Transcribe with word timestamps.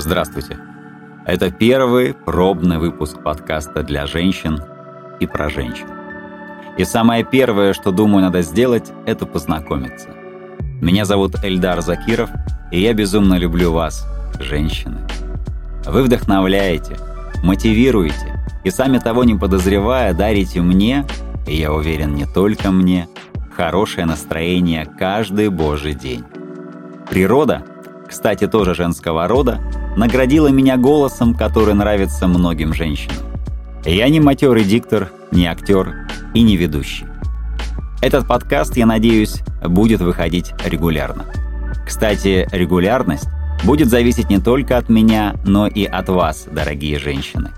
Здравствуйте. 0.00 0.56
Это 1.26 1.50
первый 1.50 2.14
пробный 2.14 2.78
выпуск 2.78 3.20
подкаста 3.20 3.82
для 3.82 4.06
женщин 4.06 4.62
и 5.18 5.26
про 5.26 5.48
женщин. 5.48 5.88
И 6.76 6.84
самое 6.84 7.24
первое, 7.24 7.72
что 7.72 7.90
думаю 7.90 8.22
надо 8.22 8.42
сделать, 8.42 8.92
это 9.06 9.26
познакомиться. 9.26 10.10
Меня 10.80 11.04
зовут 11.04 11.42
Эльдар 11.42 11.80
Закиров, 11.80 12.30
и 12.70 12.80
я 12.80 12.94
безумно 12.94 13.34
люблю 13.38 13.72
вас, 13.72 14.06
женщины. 14.38 14.98
Вы 15.84 16.04
вдохновляете, 16.04 16.96
мотивируете 17.42 18.40
и 18.62 18.70
сами 18.70 18.98
того 18.98 19.24
не 19.24 19.34
подозревая 19.34 20.14
дарите 20.14 20.60
мне, 20.60 21.06
и 21.44 21.56
я 21.56 21.72
уверен, 21.72 22.14
не 22.14 22.24
только 22.24 22.70
мне, 22.70 23.08
хорошее 23.52 24.06
настроение 24.06 24.86
каждый 24.96 25.48
божий 25.48 25.94
день. 25.94 26.22
Природа, 27.10 27.64
кстати, 28.06 28.46
тоже 28.46 28.76
женского 28.76 29.26
рода, 29.26 29.58
наградила 29.98 30.46
меня 30.46 30.76
голосом, 30.76 31.34
который 31.34 31.74
нравится 31.74 32.28
многим 32.28 32.72
женщинам. 32.72 33.16
Я 33.84 34.08
не 34.08 34.20
матерый 34.20 34.62
диктор, 34.62 35.10
не 35.32 35.46
актер 35.46 36.06
и 36.34 36.42
не 36.42 36.56
ведущий. 36.56 37.04
Этот 38.00 38.28
подкаст, 38.28 38.76
я 38.76 38.86
надеюсь, 38.86 39.42
будет 39.60 40.00
выходить 40.00 40.52
регулярно. 40.64 41.24
Кстати, 41.84 42.48
регулярность 42.52 43.28
будет 43.64 43.88
зависеть 43.88 44.30
не 44.30 44.38
только 44.38 44.78
от 44.78 44.88
меня, 44.88 45.34
но 45.44 45.66
и 45.66 45.84
от 45.84 46.08
вас, 46.08 46.46
дорогие 46.48 47.00
женщины. 47.00 47.50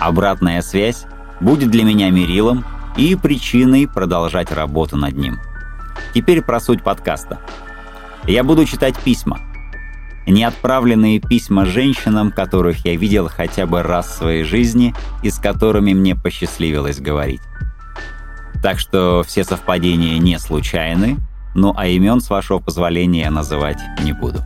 Обратная 0.00 0.62
связь 0.62 1.04
будет 1.40 1.70
для 1.70 1.84
меня 1.84 2.10
мерилом 2.10 2.64
и 2.96 3.14
причиной 3.14 3.86
продолжать 3.86 4.50
работу 4.50 4.96
над 4.96 5.16
ним. 5.16 5.38
Теперь 6.14 6.42
про 6.42 6.58
суть 6.58 6.82
подкаста. 6.82 7.38
Я 8.26 8.42
буду 8.42 8.64
читать 8.64 8.98
письма. 8.98 9.38
Неотправленные 10.26 11.20
письма 11.20 11.66
женщинам, 11.66 12.32
которых 12.32 12.84
я 12.84 12.96
видел 12.96 13.28
хотя 13.28 13.64
бы 13.66 13.82
раз 13.82 14.06
в 14.06 14.18
своей 14.18 14.42
жизни 14.42 14.94
и 15.22 15.30
с 15.30 15.38
которыми 15.38 15.94
мне 15.94 16.16
посчастливилось 16.16 17.00
говорить. 17.00 17.40
Так 18.62 18.80
что 18.80 19.22
все 19.24 19.44
совпадения 19.44 20.18
не 20.18 20.38
случайны, 20.38 21.18
ну 21.54 21.72
а 21.76 21.86
имен, 21.86 22.20
с 22.20 22.28
вашего 22.28 22.58
позволения, 22.58 23.22
я 23.22 23.30
называть 23.30 23.78
не 24.02 24.12
буду. 24.12 24.40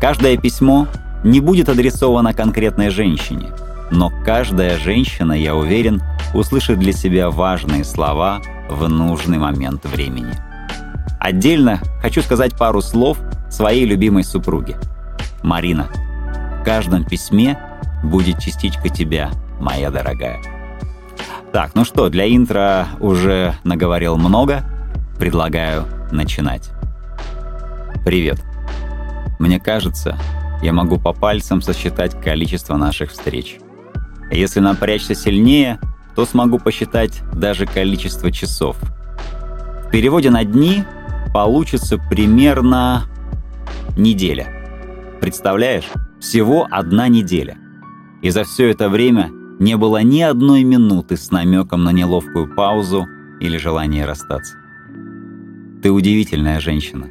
Каждое 0.00 0.36
письмо 0.36 0.88
не 1.22 1.40
будет 1.40 1.68
адресовано 1.68 2.34
конкретной 2.34 2.90
женщине, 2.90 3.50
но 3.90 4.10
каждая 4.24 4.78
женщина, 4.78 5.32
я 5.32 5.54
уверен, 5.54 6.02
услышит 6.34 6.78
для 6.78 6.92
себя 6.92 7.30
важные 7.30 7.84
слова 7.84 8.40
в 8.68 8.88
нужный 8.88 9.38
момент 9.38 9.84
времени. 9.84 10.34
Отдельно 11.20 11.80
хочу 12.00 12.22
сказать 12.22 12.56
пару 12.56 12.80
слов 12.80 13.18
своей 13.50 13.84
любимой 13.84 14.24
супруге. 14.24 14.76
Марина, 15.42 15.88
в 16.60 16.64
каждом 16.64 17.04
письме 17.04 17.58
будет 18.02 18.38
частичка 18.38 18.88
тебя, 18.88 19.30
моя 19.60 19.90
дорогая. 19.90 20.40
Так, 21.52 21.74
ну 21.74 21.84
что, 21.84 22.08
для 22.08 22.28
интро 22.28 22.88
уже 23.00 23.54
наговорил 23.64 24.16
много. 24.16 24.64
Предлагаю 25.18 25.86
начинать. 26.12 26.70
Привет. 28.04 28.44
Мне 29.38 29.58
кажется, 29.58 30.18
я 30.62 30.72
могу 30.72 30.98
по 30.98 31.12
пальцам 31.12 31.62
сосчитать 31.62 32.20
количество 32.20 32.76
наших 32.76 33.10
встреч. 33.10 33.56
Если 34.30 34.60
напрячься 34.60 35.14
сильнее, 35.14 35.78
то 36.14 36.26
смогу 36.26 36.58
посчитать 36.58 37.22
даже 37.32 37.64
количество 37.66 38.30
часов. 38.30 38.76
В 39.86 39.90
переводе 39.90 40.30
на 40.30 40.44
дни 40.44 40.84
получится 41.32 41.96
примерно 41.96 43.04
неделя. 43.96 44.57
Представляешь? 45.20 45.88
Всего 46.20 46.66
одна 46.70 47.08
неделя. 47.08 47.58
И 48.22 48.30
за 48.30 48.44
все 48.44 48.70
это 48.70 48.88
время 48.88 49.30
не 49.58 49.76
было 49.76 50.02
ни 50.02 50.20
одной 50.20 50.62
минуты 50.62 51.16
с 51.16 51.30
намеком 51.30 51.84
на 51.84 51.90
неловкую 51.90 52.54
паузу 52.54 53.06
или 53.40 53.56
желание 53.56 54.04
расстаться. 54.04 54.56
Ты 55.82 55.90
удивительная 55.90 56.60
женщина. 56.60 57.06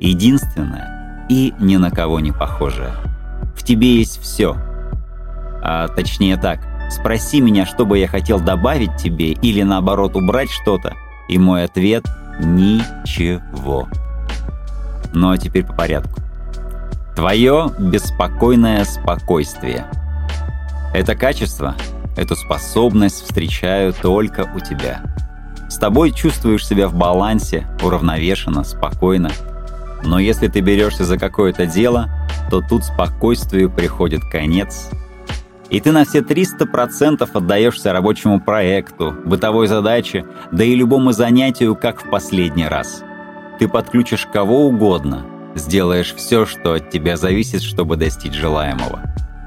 Единственная 0.00 1.26
и 1.28 1.52
ни 1.60 1.76
на 1.76 1.90
кого 1.90 2.20
не 2.20 2.32
похожая. 2.32 2.94
В 3.56 3.62
тебе 3.62 3.96
есть 3.96 4.20
все. 4.20 4.56
А 5.62 5.88
точнее 5.88 6.36
так, 6.36 6.60
спроси 6.90 7.40
меня, 7.40 7.66
что 7.66 7.84
бы 7.84 7.98
я 7.98 8.08
хотел 8.08 8.40
добавить 8.40 8.96
тебе 8.96 9.32
или 9.32 9.62
наоборот 9.62 10.16
убрать 10.16 10.50
что-то, 10.50 10.94
и 11.28 11.38
мой 11.38 11.64
ответ— 11.64 12.04
ничего. 12.40 13.88
Ну 15.12 15.30
а 15.30 15.38
теперь 15.38 15.64
по 15.64 15.72
порядку. 15.72 16.20
Твое 17.18 17.72
беспокойное 17.80 18.84
спокойствие. 18.84 19.86
Это 20.94 21.16
качество, 21.16 21.74
эту 22.16 22.36
способность 22.36 23.24
встречаю 23.24 23.92
только 23.92 24.48
у 24.54 24.60
тебя. 24.60 25.02
С 25.68 25.78
тобой 25.78 26.12
чувствуешь 26.12 26.64
себя 26.64 26.86
в 26.86 26.94
балансе, 26.94 27.66
уравновешенно, 27.82 28.62
спокойно. 28.62 29.32
Но 30.04 30.20
если 30.20 30.46
ты 30.46 30.60
берешься 30.60 31.04
за 31.04 31.18
какое-то 31.18 31.66
дело, 31.66 32.08
то 32.52 32.60
тут 32.60 32.84
спокойствию 32.84 33.68
приходит 33.68 34.22
конец, 34.22 34.88
и 35.70 35.80
ты 35.80 35.90
на 35.90 36.04
все 36.04 36.20
300% 36.20 37.28
отдаешься 37.34 37.92
рабочему 37.92 38.40
проекту, 38.40 39.12
бытовой 39.24 39.66
задаче, 39.66 40.24
да 40.52 40.62
и 40.62 40.76
любому 40.76 41.10
занятию, 41.10 41.74
как 41.74 42.00
в 42.00 42.10
последний 42.10 42.68
раз. 42.68 43.02
Ты 43.58 43.66
подключишь 43.66 44.28
кого 44.32 44.68
угодно, 44.68 45.26
сделаешь 45.54 46.14
все, 46.14 46.46
что 46.46 46.74
от 46.74 46.90
тебя 46.90 47.16
зависит, 47.16 47.62
чтобы 47.62 47.96
достичь 47.96 48.34
желаемого. 48.34 49.00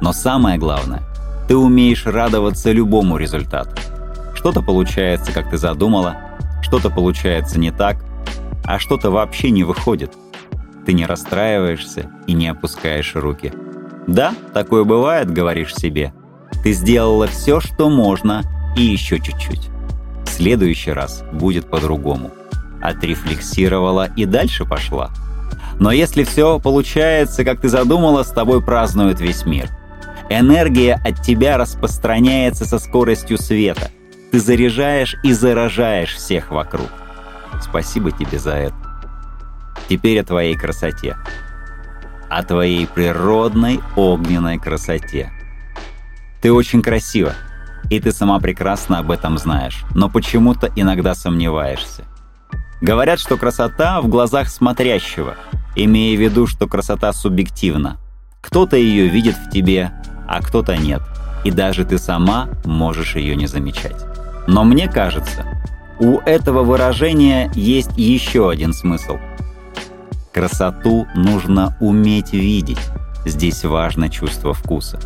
Но 0.00 0.12
самое 0.12 0.58
главное, 0.58 1.02
ты 1.48 1.56
умеешь 1.56 2.06
радоваться 2.06 2.72
любому 2.72 3.16
результату. 3.16 3.76
Что-то 4.34 4.62
получается, 4.62 5.32
как 5.32 5.50
ты 5.50 5.56
задумала, 5.56 6.16
что-то 6.62 6.90
получается 6.90 7.58
не 7.58 7.70
так, 7.70 8.04
а 8.64 8.78
что-то 8.78 9.10
вообще 9.10 9.50
не 9.50 9.64
выходит. 9.64 10.12
Ты 10.84 10.92
не 10.92 11.06
расстраиваешься 11.06 12.10
и 12.26 12.32
не 12.32 12.48
опускаешь 12.48 13.14
руки– 13.14 13.52
да, 14.06 14.34
такое 14.54 14.84
бывает, 14.84 15.30
говоришь 15.30 15.74
себе. 15.74 16.12
Ты 16.62 16.72
сделала 16.72 17.26
все, 17.26 17.60
что 17.60 17.90
можно, 17.90 18.42
и 18.76 18.82
еще 18.82 19.18
чуть-чуть. 19.18 19.68
В 20.24 20.28
следующий 20.28 20.92
раз 20.92 21.24
будет 21.32 21.68
по-другому. 21.68 22.30
Отрефлексировала 22.80 24.08
и 24.16 24.24
дальше 24.24 24.64
пошла. 24.64 25.10
Но 25.78 25.92
если 25.92 26.24
все 26.24 26.58
получается, 26.58 27.44
как 27.44 27.60
ты 27.60 27.68
задумала, 27.68 28.22
с 28.22 28.30
тобой 28.30 28.62
празднует 28.62 29.20
весь 29.20 29.44
мир. 29.44 29.70
Энергия 30.30 31.00
от 31.04 31.22
тебя 31.22 31.56
распространяется 31.58 32.64
со 32.64 32.78
скоростью 32.78 33.38
света. 33.38 33.90
Ты 34.32 34.40
заряжаешь 34.40 35.16
и 35.22 35.32
заражаешь 35.32 36.14
всех 36.14 36.50
вокруг. 36.50 36.88
Спасибо 37.60 38.10
тебе 38.10 38.38
за 38.38 38.52
это. 38.52 38.76
Теперь 39.88 40.20
о 40.20 40.24
твоей 40.24 40.56
красоте 40.56 41.16
о 42.28 42.42
твоей 42.42 42.86
природной 42.86 43.80
огненной 43.94 44.58
красоте. 44.58 45.30
Ты 46.40 46.52
очень 46.52 46.82
красива, 46.82 47.34
и 47.90 48.00
ты 48.00 48.12
сама 48.12 48.38
прекрасно 48.40 48.98
об 48.98 49.10
этом 49.10 49.38
знаешь, 49.38 49.84
но 49.94 50.08
почему-то 50.08 50.70
иногда 50.76 51.14
сомневаешься. 51.14 52.04
Говорят, 52.80 53.20
что 53.20 53.36
красота 53.36 54.00
в 54.00 54.08
глазах 54.08 54.48
смотрящего, 54.48 55.36
имея 55.74 56.16
в 56.16 56.20
виду, 56.20 56.46
что 56.46 56.66
красота 56.66 57.12
субъективна. 57.12 57.98
Кто-то 58.40 58.76
ее 58.76 59.08
видит 59.08 59.36
в 59.36 59.50
тебе, 59.50 59.92
а 60.28 60.40
кто-то 60.42 60.76
нет, 60.76 61.02
и 61.44 61.50
даже 61.50 61.84
ты 61.84 61.98
сама 61.98 62.48
можешь 62.64 63.16
ее 63.16 63.34
не 63.36 63.46
замечать. 63.46 63.96
Но 64.46 64.64
мне 64.64 64.88
кажется, 64.88 65.44
у 65.98 66.18
этого 66.18 66.62
выражения 66.62 67.50
есть 67.54 67.96
еще 67.96 68.50
один 68.50 68.72
смысл– 68.72 69.18
Красоту 70.36 71.06
нужно 71.14 71.74
уметь 71.80 72.34
видеть. 72.34 72.90
Здесь 73.24 73.64
важно 73.64 74.10
чувство 74.10 74.52
вкуса. 74.52 75.00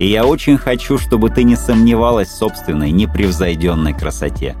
И 0.00 0.08
я 0.08 0.26
очень 0.26 0.58
хочу, 0.58 0.98
чтобы 0.98 1.30
ты 1.30 1.44
не 1.44 1.54
сомневалась 1.54 2.26
в 2.26 2.36
собственной 2.36 2.90
непревзойденной 2.90 3.94
красоте. 3.94 4.56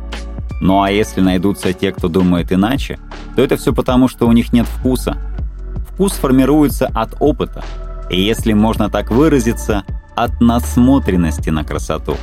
Ну 0.62 0.80
а 0.80 0.92
если 0.92 1.20
найдутся 1.20 1.72
те, 1.72 1.90
кто 1.90 2.06
думает 2.06 2.52
иначе, 2.52 3.00
то 3.34 3.42
это 3.42 3.56
все 3.56 3.74
потому, 3.74 4.06
что 4.06 4.28
у 4.28 4.32
них 4.32 4.52
нет 4.52 4.64
вкуса. 4.64 5.16
Вкус 5.88 6.12
формируется 6.12 6.86
от 6.86 7.16
опыта, 7.18 7.64
и 8.08 8.20
если 8.20 8.52
можно 8.52 8.88
так 8.88 9.10
выразиться, 9.10 9.82
от 10.14 10.40
насмотренности 10.40 11.50
на 11.50 11.64
красоту. 11.64 12.14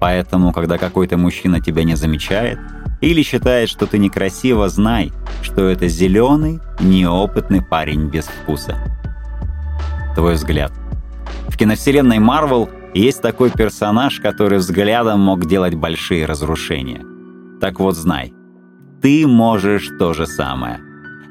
Поэтому, 0.00 0.52
когда 0.52 0.76
какой-то 0.76 1.16
мужчина 1.16 1.60
тебя 1.60 1.84
не 1.84 1.94
замечает, 1.94 2.58
или 3.00 3.22
считает, 3.22 3.68
что 3.68 3.86
ты 3.86 3.98
некрасива, 3.98 4.68
знай, 4.68 5.12
что 5.42 5.68
это 5.68 5.86
зеленый, 5.86 6.58
неопытный 6.80 7.62
парень 7.62 8.08
без 8.08 8.24
вкуса. 8.24 8.76
Твой 10.16 10.34
взгляд. 10.34 10.72
В 11.46 11.56
киновселенной 11.56 12.18
Марвел 12.18 12.68
есть 12.92 13.22
такой 13.22 13.50
персонаж, 13.50 14.18
который 14.18 14.58
взглядом 14.58 15.20
мог 15.20 15.46
делать 15.46 15.76
большие 15.76 16.26
разрушения. 16.26 17.04
Так 17.60 17.80
вот 17.80 17.96
знай, 17.96 18.32
ты 19.02 19.26
можешь 19.26 19.88
то 19.98 20.12
же 20.12 20.26
самое. 20.26 20.80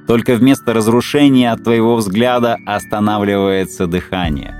Только 0.08 0.36
вместо 0.36 0.74
разрушения 0.74 1.52
от 1.52 1.64
твоего 1.64 1.96
взгляда 1.96 2.58
останавливается 2.66 3.88
дыхание. 3.88 4.54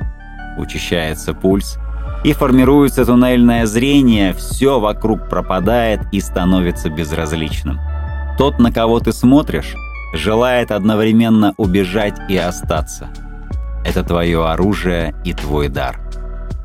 учащается 0.58 1.34
пульс, 1.34 1.78
и 2.24 2.34
формируется 2.34 3.06
туннельное 3.06 3.66
зрение, 3.66 4.34
все 4.34 4.80
вокруг 4.80 5.30
пропадает 5.30 6.02
и 6.12 6.20
становится 6.20 6.90
безразличным. 6.90 7.80
Тот, 8.38 8.60
на 8.60 8.72
кого 8.72 9.00
ты 9.00 9.14
смотришь, 9.14 9.76
желает 10.14 10.72
одновременно 10.72 11.54
убежать 11.58 12.20
и 12.28 12.38
остаться. 12.38 13.10
Это 13.86 14.04
твое 14.04 14.46
оружие 14.48 15.16
и 15.24 15.34
твой 15.34 15.70
дар. 15.70 16.00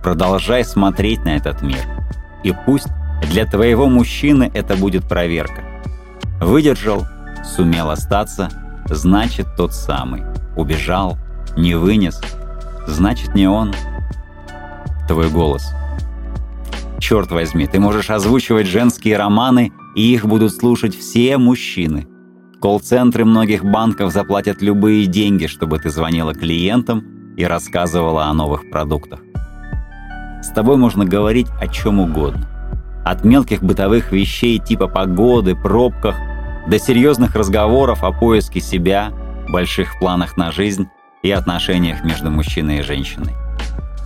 Продолжай 0.03 0.65
смотреть 0.65 1.25
на 1.25 1.37
этот 1.37 1.63
мир. 1.63 1.85
И 2.43 2.53
пусть 2.67 2.89
для 3.31 3.47
твоего 3.47 3.89
мужчины 3.89 4.51
это 4.55 4.77
будет 4.77 5.09
проверка. 5.09 5.63
Выдержал, 6.41 7.07
сумел 7.45 7.91
остаться, 7.91 8.49
значит 8.87 9.47
тот 9.57 9.73
самый. 9.73 10.23
Убежал, 10.57 11.19
не 11.57 11.75
вынес, 11.75 12.21
значит 12.87 13.35
не 13.35 13.47
он. 13.47 13.75
Твой 15.09 15.31
голос. 15.31 15.73
Черт 16.99 17.31
возьми, 17.31 17.67
ты 17.67 17.81
можешь 17.81 18.11
озвучивать 18.11 18.67
женские 18.67 19.17
романы, 19.17 19.73
и 19.95 20.13
их 20.13 20.27
будут 20.27 20.55
слушать 20.55 20.97
все 20.97 21.37
мужчины. 21.37 22.07
Колл-центры 22.61 23.25
многих 23.25 23.65
банков 23.65 24.13
заплатят 24.13 24.63
любые 24.63 25.07
деньги, 25.07 25.47
чтобы 25.47 25.79
ты 25.79 25.91
звонила 25.91 26.33
клиентам 26.33 27.35
и 27.37 27.45
рассказывала 27.45 28.27
о 28.27 28.35
новых 28.35 28.71
продуктах. 28.71 29.21
С 30.43 30.49
тобой 30.51 30.77
можно 30.77 31.05
говорить 31.05 31.49
о 31.61 31.67
чем 31.67 31.99
угодно. 31.99 32.52
От 33.05 33.25
мелких 33.25 33.63
бытовых 33.63 34.13
вещей 34.13 34.59
типа 34.59 34.89
погоды, 34.89 35.55
пробках, 35.55 36.17
до 36.69 36.79
серьезных 36.79 37.35
разговоров 37.35 38.05
о 38.05 38.13
поиске 38.13 38.61
себя, 38.61 39.13
больших 39.49 39.99
планах 39.99 40.37
на 40.37 40.53
жизнь 40.53 40.89
и 41.23 41.31
отношениях 41.31 42.05
между 42.05 42.31
мужчиной 42.31 42.79
и 42.79 42.83
женщиной. 42.83 43.35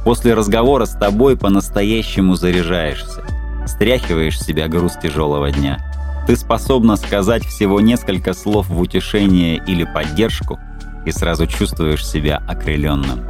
После 0.05 0.35
разговора 0.35 0.87
с 0.87 0.97
тобой 0.97 1.37
по-настоящему 1.37 2.35
заряжаешься, 2.37 3.23
стряхиваешь 3.67 4.39
с 4.39 4.47
себя 4.47 4.69
груз 4.69 4.95
тяжелого 5.03 5.51
дня– 5.51 5.79
ты 6.27 6.35
способна 6.37 6.97
сказать 6.97 7.45
всего 7.45 7.81
несколько 7.81 8.35
слов 8.35 8.69
в 8.69 8.81
утешение 8.81 9.63
или 9.65 9.85
поддержку 9.85 10.59
и 11.05 11.13
сразу 11.13 11.47
чувствуешь 11.47 12.05
себя 12.05 12.43
окрыленным. 12.49 13.27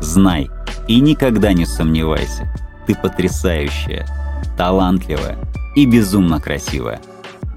Знай 0.00 0.50
и 0.88 1.00
никогда 1.00 1.52
не 1.52 1.66
сомневайся, 1.66 2.50
ты 2.86 2.94
потрясающая, 2.94 4.06
талантливая 4.56 5.36
и 5.74 5.86
безумно 5.86 6.40
красивая. 6.40 7.00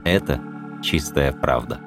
Это 0.04 0.40
чистая 0.82 1.32
правда. 1.32 1.80